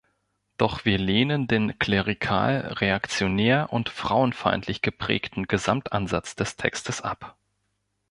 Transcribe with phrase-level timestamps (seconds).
[0.57, 7.37] Doch wir lehnen den klerikal, reaktionär und frauenfeindlich geprägten Gesamtansatz des Textes ab.